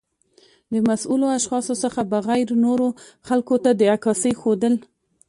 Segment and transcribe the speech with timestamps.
[0.71, 2.87] د مسؤلو اشخاصو څخه بغیر و نورو
[3.27, 4.73] خلګو ته د عکاسۍ ښودل